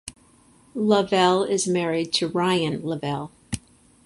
Lavell 0.73 1.43
is 1.47 1.67
married 1.67 2.11
to 2.13 2.27
Ryan 2.27 2.81
Lavell. 2.81 3.29